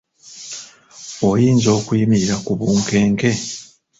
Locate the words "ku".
2.45-2.51